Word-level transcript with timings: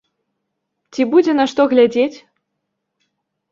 Ці 0.93 1.01
будзе, 1.11 1.31
на 1.41 1.45
што 1.53 1.61
глядзець? 1.75 2.17